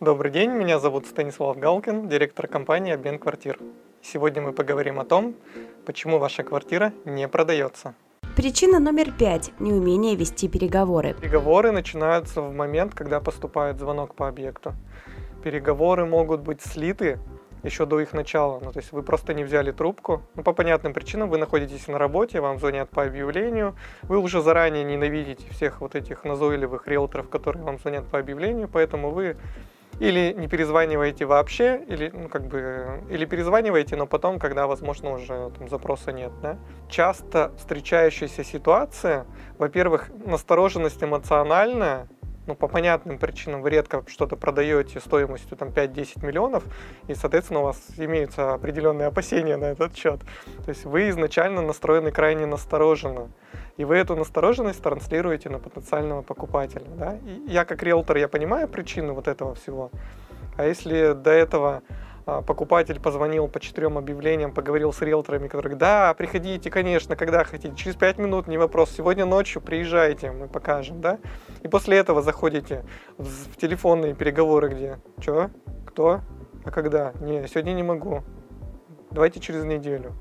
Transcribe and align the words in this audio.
Добрый 0.00 0.32
день, 0.32 0.52
меня 0.52 0.78
зовут 0.78 1.04
Станислав 1.04 1.58
Галкин, 1.58 2.08
директор 2.08 2.46
компании 2.46 2.94
«Обмен 2.94 3.18
квартир». 3.18 3.58
Сегодня 4.00 4.40
мы 4.40 4.54
поговорим 4.54 4.98
о 4.98 5.04
том, 5.04 5.34
почему 5.84 6.18
ваша 6.18 6.42
квартира 6.42 6.94
не 7.04 7.28
продается. 7.28 7.94
Причина 8.34 8.78
номер 8.78 9.12
пять– 9.12 9.52
неумение 9.60 10.16
вести 10.16 10.48
переговоры. 10.48 11.12
Переговоры 11.20 11.70
начинаются 11.70 12.40
в 12.40 12.50
момент, 12.50 12.94
когда 12.94 13.20
поступает 13.20 13.78
звонок 13.78 14.14
по 14.14 14.26
объекту. 14.26 14.72
Переговоры 15.44 16.06
могут 16.06 16.40
быть 16.40 16.62
слиты 16.62 17.18
еще 17.62 17.84
до 17.84 18.00
их 18.00 18.14
начала. 18.14 18.58
Ну, 18.58 18.72
то 18.72 18.78
есть 18.78 18.92
вы 18.92 19.02
просто 19.02 19.34
не 19.34 19.44
взяли 19.44 19.70
трубку. 19.70 20.22
Ну, 20.34 20.42
по 20.42 20.54
понятным 20.54 20.94
причинам 20.94 21.28
вы 21.28 21.36
находитесь 21.36 21.88
на 21.88 21.98
работе, 21.98 22.40
вам 22.40 22.58
звонят 22.58 22.88
по 22.88 23.02
объявлению. 23.02 23.76
Вы 24.04 24.16
уже 24.16 24.40
заранее 24.40 24.82
ненавидите 24.82 25.46
всех 25.50 25.82
вот 25.82 25.94
этих 25.94 26.24
назойливых 26.24 26.88
риэлторов, 26.88 27.28
которые 27.28 27.62
вам 27.62 27.78
звонят 27.78 28.06
по 28.06 28.18
объявлению, 28.18 28.66
поэтому 28.66 29.10
вы 29.10 29.36
или 30.00 30.34
не 30.36 30.48
перезваниваете 30.48 31.26
вообще, 31.26 31.84
или, 31.86 32.10
ну, 32.12 32.28
как 32.28 32.46
бы, 32.46 33.04
или 33.10 33.26
перезваниваете, 33.26 33.96
но 33.96 34.06
потом, 34.06 34.38
когда, 34.38 34.66
возможно, 34.66 35.12
уже 35.12 35.50
там, 35.58 35.68
запроса 35.68 36.10
нет. 36.10 36.32
Да? 36.42 36.58
Часто 36.88 37.52
встречающаяся 37.58 38.42
ситуация, 38.42 39.26
во-первых, 39.58 40.10
настороженность 40.24 41.04
эмоциональная, 41.04 42.08
ну, 42.46 42.54
по 42.54 42.68
понятным 42.68 43.18
причинам 43.18 43.62
вы 43.62 43.70
редко 43.70 44.02
что-то 44.06 44.36
продаете 44.36 45.00
стоимостью 45.00 45.56
там 45.56 45.68
5-10 45.68 46.26
миллионов, 46.26 46.64
и, 47.06 47.14
соответственно, 47.14 47.60
у 47.60 47.64
вас 47.64 47.80
имеются 47.96 48.54
определенные 48.54 49.08
опасения 49.08 49.56
на 49.56 49.66
этот 49.66 49.96
счет. 49.96 50.20
То 50.64 50.68
есть 50.68 50.84
вы 50.84 51.10
изначально 51.10 51.62
настроены 51.62 52.10
крайне 52.10 52.46
настороженно, 52.46 53.30
и 53.76 53.84
вы 53.84 53.96
эту 53.96 54.16
настороженность 54.16 54.82
транслируете 54.82 55.48
на 55.48 55.58
потенциального 55.58 56.22
покупателя. 56.22 56.86
Да? 56.96 57.18
И 57.24 57.50
я 57.50 57.64
как 57.64 57.82
риэлтор, 57.82 58.16
я 58.16 58.28
понимаю 58.28 58.68
причину 58.68 59.14
вот 59.14 59.28
этого 59.28 59.54
всего, 59.54 59.90
а 60.56 60.64
если 60.64 61.12
до 61.12 61.30
этого 61.30 61.82
а, 62.26 62.42
покупатель 62.42 63.00
позвонил 63.00 63.48
по 63.48 63.60
четырем 63.60 63.98
объявлениям, 63.98 64.52
поговорил 64.52 64.92
с 64.92 65.00
риэлторами, 65.00 65.48
которые, 65.48 65.76
да, 65.76 66.14
приходите, 66.14 66.70
конечно, 66.70 67.16
когда 67.16 67.44
хотите, 67.44 67.74
через 67.74 67.96
пять 67.96 68.18
минут, 68.18 68.46
не 68.46 68.58
вопрос, 68.58 68.90
сегодня 68.90 69.24
ночью 69.24 69.62
приезжайте, 69.62 70.30
мы 70.30 70.46
покажем, 70.46 71.00
да, 71.00 71.18
и 71.62 71.68
после 71.68 71.98
этого 71.98 72.22
заходите 72.22 72.84
в, 73.18 73.56
телефонные 73.56 74.14
переговоры, 74.14 74.70
где, 74.70 74.98
что, 75.18 75.50
кто, 75.86 76.20
а 76.64 76.70
когда, 76.70 77.12
не, 77.20 77.46
сегодня 77.48 77.72
не 77.72 77.82
могу, 77.82 78.22
давайте 79.10 79.40
через 79.40 79.64
неделю. 79.64 80.14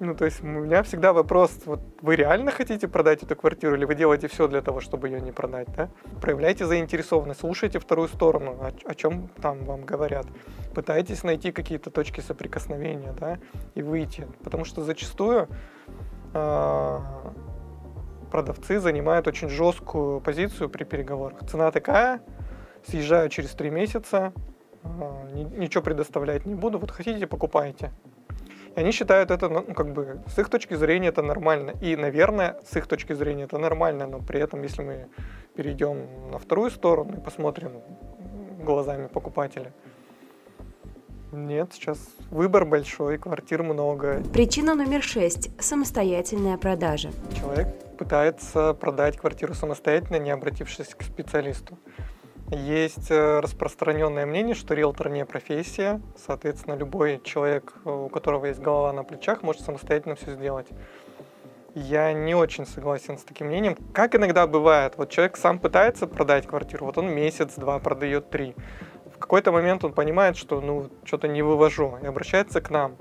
Ну, 0.00 0.14
то 0.14 0.24
есть 0.24 0.42
у 0.42 0.46
меня 0.46 0.82
всегда 0.82 1.12
вопрос, 1.12 1.60
вот 1.66 1.80
вы 2.00 2.16
реально 2.16 2.50
хотите 2.52 2.88
продать 2.88 3.22
эту 3.22 3.36
квартиру 3.36 3.76
или 3.76 3.84
вы 3.84 3.94
делаете 3.94 4.28
все 4.28 4.48
для 4.48 4.62
того, 4.62 4.80
чтобы 4.80 5.08
ее 5.08 5.20
не 5.20 5.30
продать, 5.30 5.68
да? 5.76 5.90
Проявляйте 6.22 6.64
заинтересованность, 6.64 7.40
слушайте 7.40 7.78
вторую 7.78 8.08
сторону, 8.08 8.52
о, 8.52 8.72
о 8.86 8.94
чем 8.94 9.28
там 9.42 9.62
вам 9.66 9.82
говорят. 9.84 10.24
Пытайтесь 10.74 11.22
найти 11.22 11.52
какие-то 11.52 11.90
точки 11.90 12.20
соприкосновения, 12.20 13.12
да, 13.12 13.38
и 13.74 13.82
выйти. 13.82 14.26
Потому 14.42 14.64
что 14.64 14.82
зачастую 14.82 15.48
э, 16.32 16.98
продавцы 18.30 18.78
занимают 18.80 19.26
очень 19.26 19.48
жесткую 19.48 20.20
позицию 20.20 20.70
при 20.70 20.84
переговорах. 20.84 21.40
Цена 21.48 21.70
такая, 21.70 22.20
съезжаю 22.86 23.28
через 23.28 23.50
три 23.50 23.70
месяца, 23.70 24.32
э, 24.82 25.44
ничего 25.56 25.82
предоставлять 25.82 26.46
не 26.46 26.54
буду, 26.54 26.78
вот 26.78 26.90
хотите, 26.90 27.26
покупайте. 27.26 27.90
И 28.76 28.80
они 28.80 28.92
считают 28.92 29.30
это, 29.30 29.48
ну, 29.48 29.62
как 29.62 29.92
бы, 29.92 30.22
с 30.28 30.38
их 30.38 30.48
точки 30.48 30.74
зрения 30.74 31.08
это 31.08 31.22
нормально. 31.22 31.72
И, 31.80 31.96
наверное, 31.96 32.56
с 32.64 32.76
их 32.76 32.86
точки 32.86 33.12
зрения 33.14 33.44
это 33.44 33.58
нормально, 33.58 34.06
но 34.06 34.20
при 34.20 34.40
этом, 34.40 34.62
если 34.62 34.82
мы 34.82 35.08
перейдем 35.56 36.30
на 36.30 36.38
вторую 36.38 36.70
сторону 36.70 37.16
и 37.16 37.20
посмотрим 37.20 37.72
глазами 38.62 39.08
покупателя, 39.08 39.72
нет, 41.32 41.72
сейчас 41.72 41.98
выбор 42.30 42.64
большой, 42.64 43.18
квартир 43.18 43.62
много. 43.62 44.20
Причина 44.32 44.74
номер 44.74 45.02
шесть– 45.02 45.50
самостоятельная 45.60 46.56
продажа. 46.56 47.10
Человек 47.38 47.68
пытается 48.00 48.72
продать 48.72 49.18
квартиру 49.18 49.52
самостоятельно, 49.52 50.16
не 50.16 50.30
обратившись 50.30 50.94
к 50.94 51.02
специалисту. 51.02 51.78
Есть 52.50 53.10
э, 53.10 53.40
распространенное 53.40 54.24
мнение, 54.24 54.54
что 54.54 54.72
риэлтор 54.72 55.10
не 55.10 55.26
профессия, 55.26 56.00
соответственно, 56.16 56.76
любой 56.76 57.20
человек, 57.22 57.74
у 57.84 58.08
которого 58.08 58.46
есть 58.46 58.58
голова 58.58 58.94
на 58.94 59.04
плечах, 59.04 59.42
может 59.42 59.60
самостоятельно 59.60 60.14
все 60.14 60.32
сделать. 60.32 60.66
Я 61.74 62.14
не 62.14 62.34
очень 62.34 62.64
согласен 62.64 63.18
с 63.18 63.22
таким 63.22 63.48
мнением. 63.48 63.76
Как 63.92 64.14
иногда 64.16 64.46
бывает, 64.46 64.94
вот 64.96 65.10
человек 65.10 65.36
сам 65.36 65.58
пытается 65.58 66.06
продать 66.06 66.46
квартиру, 66.46 66.86
вот 66.86 66.96
он 66.96 67.14
месяц-два 67.14 67.78
продает 67.80 68.30
три. 68.30 68.56
В 69.14 69.18
какой-то 69.18 69.52
момент 69.52 69.84
он 69.84 69.92
понимает, 69.92 70.38
что 70.38 70.62
ну 70.62 70.90
что-то 71.04 71.28
не 71.28 71.42
вывожу, 71.42 71.98
и 72.02 72.06
обращается 72.06 72.62
к 72.62 72.70
нам. 72.70 72.96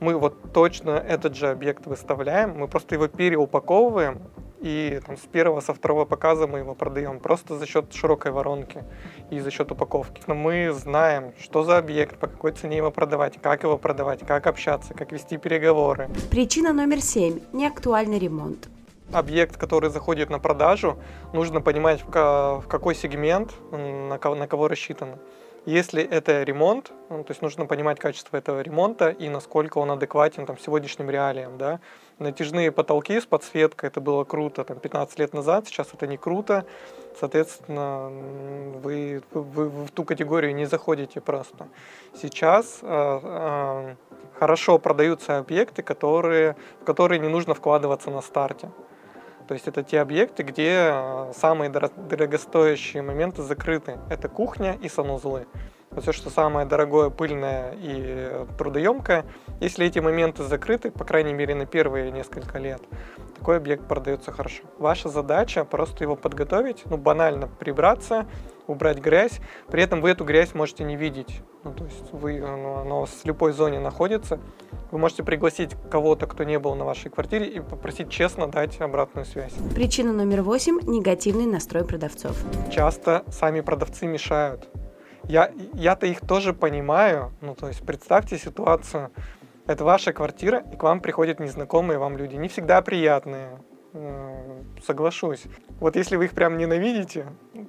Мы 0.00 0.16
вот 0.16 0.52
точно 0.52 0.90
этот 0.90 1.36
же 1.36 1.48
объект 1.48 1.86
выставляем, 1.86 2.58
мы 2.58 2.68
просто 2.68 2.94
его 2.94 3.08
переупаковываем, 3.08 4.20
и 4.60 5.00
там, 5.06 5.16
с 5.16 5.20
первого, 5.20 5.60
со 5.60 5.74
второго 5.74 6.06
показа 6.06 6.46
мы 6.46 6.58
его 6.58 6.74
продаем 6.74 7.20
просто 7.20 7.56
за 7.56 7.66
счет 7.66 7.92
широкой 7.92 8.32
воронки 8.32 8.84
и 9.30 9.38
за 9.38 9.50
счет 9.50 9.70
упаковки. 9.70 10.22
Но 10.26 10.34
мы 10.34 10.72
знаем, 10.72 11.34
что 11.38 11.62
за 11.62 11.78
объект, 11.78 12.18
по 12.18 12.26
какой 12.26 12.52
цене 12.52 12.78
его 12.78 12.90
продавать, 12.90 13.40
как 13.40 13.62
его 13.62 13.78
продавать, 13.78 14.26
как 14.26 14.46
общаться, 14.46 14.94
как 14.94 15.12
вести 15.12 15.36
переговоры. 15.36 16.08
Причина 16.30 16.72
номер 16.72 17.00
семь– 17.00 17.40
неактуальный 17.52 18.18
ремонт. 18.18 18.68
Объект, 19.12 19.56
который 19.56 19.90
заходит 19.90 20.30
на 20.30 20.38
продажу, 20.38 20.98
нужно 21.32 21.60
понимать, 21.60 22.02
в 22.02 22.64
какой 22.66 22.94
сегмент, 22.94 23.52
на 23.70 24.18
кого, 24.18 24.68
рассчитано. 24.68 25.18
Если 25.66 26.00
это 26.00 26.44
ремонт, 26.44 26.92
ну, 27.10 27.24
то 27.24 27.32
есть 27.32 27.42
нужно 27.42 27.66
понимать 27.66 27.98
качество 27.98 28.36
этого 28.36 28.60
ремонта 28.60 29.08
и 29.08 29.28
насколько 29.28 29.78
он 29.78 29.90
адекватен 29.90 30.46
там, 30.46 30.56
сегодняшним 30.58 31.10
реалиям. 31.10 31.58
Да? 31.58 31.80
Натяжные 32.20 32.70
потолки 32.70 33.20
с 33.20 33.26
подсветкой, 33.26 33.88
это 33.88 34.00
было 34.00 34.22
круто 34.22 34.62
там, 34.62 34.78
15 34.78 35.18
лет 35.18 35.34
назад, 35.34 35.66
сейчас 35.66 35.88
это 35.92 36.06
не 36.06 36.18
круто. 36.18 36.64
Соответственно, 37.18 38.10
вы, 38.80 39.24
вы, 39.32 39.68
вы 39.68 39.86
в 39.86 39.90
ту 39.90 40.04
категорию 40.04 40.54
не 40.54 40.66
заходите 40.66 41.20
просто. 41.20 41.66
Сейчас 42.14 42.78
э, 42.82 43.20
э, 43.22 43.94
хорошо 44.38 44.78
продаются 44.78 45.38
объекты, 45.38 45.82
которые, 45.82 46.54
в 46.80 46.84
которые 46.84 47.18
не 47.18 47.28
нужно 47.28 47.54
вкладываться 47.54 48.10
на 48.10 48.22
старте. 48.22 48.70
То 49.48 49.54
есть 49.54 49.68
это 49.68 49.82
те 49.82 50.00
объекты, 50.00 50.42
где 50.42 50.90
э, 50.92 51.32
самые 51.34 51.70
дорогостоящие 51.70 53.02
моменты 53.02 53.42
закрыты. 53.42 53.98
Это 54.10 54.28
кухня 54.28 54.76
и 54.82 54.88
санузлы. 54.88 55.46
Все, 56.00 56.12
что 56.12 56.28
самое 56.28 56.66
дорогое, 56.66 57.08
пыльное 57.08 57.74
и 57.78 58.44
трудоемкое, 58.58 59.24
если 59.60 59.86
эти 59.86 59.98
моменты 59.98 60.42
закрыты, 60.42 60.90
по 60.90 61.04
крайней 61.04 61.32
мере 61.32 61.54
на 61.54 61.64
первые 61.64 62.10
несколько 62.10 62.58
лет, 62.58 62.82
такой 63.38 63.56
объект 63.56 63.86
продается 63.88 64.30
хорошо. 64.30 64.64
Ваша 64.78 65.08
задача 65.08 65.64
просто 65.64 66.04
его 66.04 66.16
подготовить, 66.16 66.82
ну 66.86 66.98
банально 66.98 67.46
прибраться, 67.46 68.26
убрать 68.66 68.98
грязь. 68.98 69.40
При 69.68 69.82
этом 69.82 70.00
вы 70.00 70.10
эту 70.10 70.24
грязь 70.24 70.54
можете 70.54 70.84
не 70.84 70.96
видеть. 70.96 71.42
Ну, 71.64 71.72
то 71.72 71.84
есть 71.84 72.12
вы, 72.12 72.40
ну, 72.40 72.76
оно 72.76 73.06
в 73.06 73.10
слепой 73.10 73.52
зоне 73.52 73.80
находится. 73.80 74.38
Вы 74.90 74.98
можете 74.98 75.22
пригласить 75.22 75.76
кого-то, 75.90 76.26
кто 76.26 76.44
не 76.44 76.58
был 76.58 76.74
на 76.74 76.84
вашей 76.84 77.10
квартире, 77.10 77.46
и 77.46 77.60
попросить 77.60 78.10
честно 78.10 78.46
дать 78.46 78.80
обратную 78.80 79.24
связь. 79.24 79.52
Причина 79.74 80.12
номер 80.12 80.42
восемь– 80.42 80.78
негативный 80.82 81.46
настрой 81.46 81.84
продавцов. 81.84 82.36
Часто 82.70 83.24
сами 83.28 83.60
продавцы 83.60 84.06
мешают. 84.06 84.68
Я, 85.24 85.50
я-то 85.74 86.06
их 86.06 86.20
тоже 86.20 86.52
понимаю. 86.52 87.32
Ну, 87.40 87.54
то 87.54 87.68
есть 87.68 87.84
представьте 87.84 88.38
ситуацию. 88.38 89.10
Это 89.66 89.84
ваша 89.84 90.12
квартира, 90.12 90.62
и 90.72 90.76
к 90.76 90.82
вам 90.84 91.00
приходят 91.00 91.40
незнакомые 91.40 91.98
вам 91.98 92.16
люди. 92.16 92.36
Не 92.36 92.46
всегда 92.46 92.82
приятные 92.82 93.58
соглашусь. 94.84 95.44
Вот 95.80 95.96
если 95.96 96.16
вы 96.16 96.26
их 96.26 96.32
прям 96.32 96.58
ненавидите, 96.58 97.26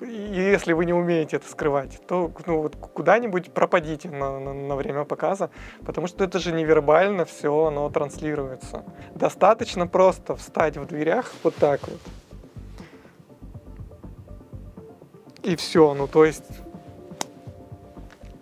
если 0.00 0.72
вы 0.72 0.84
не 0.84 0.92
умеете 0.92 1.36
это 1.36 1.48
скрывать, 1.48 2.00
то 2.06 2.32
ну, 2.46 2.62
вот 2.62 2.76
куда-нибудь 2.76 3.52
пропадите 3.52 4.08
на, 4.08 4.38
на, 4.38 4.52
на 4.52 4.76
время 4.76 5.04
показа, 5.04 5.50
потому 5.84 6.06
что 6.06 6.24
это 6.24 6.38
же 6.38 6.52
невербально 6.52 7.24
все, 7.24 7.66
оно 7.66 7.88
транслируется. 7.90 8.84
Достаточно 9.14 9.86
просто 9.86 10.36
встать 10.36 10.76
в 10.76 10.86
дверях 10.86 11.32
вот 11.42 11.54
так 11.56 11.80
вот. 11.86 12.00
И 15.42 15.56
все, 15.56 15.94
ну 15.94 16.06
то 16.06 16.24
есть 16.24 16.44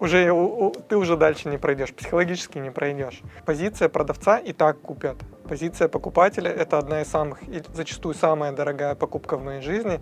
уже 0.00 0.72
ты 0.88 0.96
уже 0.96 1.16
дальше 1.16 1.48
не 1.48 1.58
пройдешь, 1.58 1.92
психологически 1.92 2.58
не 2.58 2.70
пройдешь. 2.70 3.20
Позиция 3.44 3.88
продавца 3.88 4.38
и 4.38 4.52
так 4.52 4.80
купят. 4.80 5.16
Позиция 5.48 5.88
покупателя– 5.88 6.50
это 6.52 6.78
одна 6.78 7.00
из 7.00 7.08
самых, 7.08 7.42
и 7.48 7.62
зачастую 7.72 8.14
самая 8.14 8.52
дорогая 8.52 8.94
покупка 8.94 9.36
в 9.36 9.44
моей 9.44 9.62
жизни. 9.62 10.00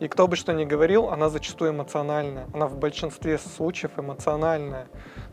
И 0.00 0.06
кто 0.06 0.28
бы 0.28 0.36
что 0.36 0.52
ни 0.52 0.64
говорил, 0.64 1.08
она 1.08 1.28
зачастую 1.28 1.72
эмоциональная. 1.72 2.46
Она 2.54 2.66
в 2.66 2.76
большинстве 2.76 3.38
случаев 3.38 3.92
эмоциональная. 3.96 4.86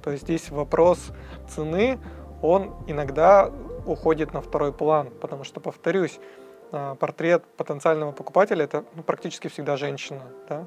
То 0.04 0.12
есть 0.12 0.24
здесь 0.24 0.50
вопрос 0.50 1.12
цены, 1.50 2.00
он 2.42 2.74
иногда 2.88 3.52
уходит 3.86 4.34
на 4.34 4.42
второй 4.42 4.74
план. 4.74 5.12
Потому 5.22 5.44
что, 5.44 5.60
повторюсь, 5.60 6.20
а, 6.72 6.96
портрет 6.96 7.44
потенциального 7.58 8.12
покупателя– 8.12 8.64
это 8.66 8.84
ну, 8.96 9.04
практически 9.04 9.48
всегда 9.50 9.78
женщина. 9.78 10.24
Да? 10.50 10.66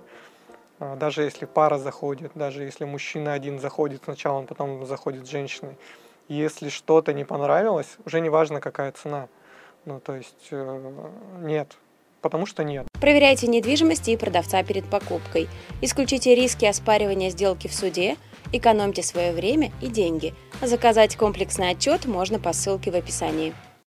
А, 0.78 0.96
Даже 0.96 1.22
если 1.22 1.44
пара 1.44 1.78
заходит, 1.78 2.30
даже 2.34 2.62
если 2.62 2.84
мужчина 2.84 3.32
один 3.32 3.58
заходит 3.58 4.02
сначала, 4.04 4.42
потом 4.42 4.86
заходит 4.86 5.26
с 5.26 5.30
женщиной. 5.30 5.76
Если 6.28 6.68
что-то 6.68 7.12
не 7.12 7.24
понравилось, 7.24 7.96
уже 8.04 8.20
не 8.20 8.28
важно, 8.28 8.60
какая 8.60 8.92
цена. 8.92 9.28
Ну, 9.86 9.98
то 9.98 10.14
есть 10.14 10.48
э, 10.50 10.92
нет. 11.40 11.78
Потому 12.20 12.46
что 12.46 12.64
нет. 12.64 12.86
Проверяйте 13.00 13.46
недвижимость 13.46 14.08
и 14.08 14.16
продавца 14.16 14.62
перед 14.62 14.84
покупкой. 14.84 15.48
Исключите 15.80 16.34
риски 16.34 16.64
оспаривания 16.64 17.30
сделки 17.30 17.68
в 17.68 17.74
суде, 17.74 18.16
экономьте 18.52 19.02
свое 19.02 19.32
время 19.32 19.70
и 19.80 19.86
деньги. 19.86 20.34
Заказать 20.60 21.16
комплексный 21.16 21.70
отчет 21.70 22.06
можно 22.06 22.38
по 22.38 22.52
ссылке 22.52 22.90
в 22.90 22.96
описании. 22.96 23.54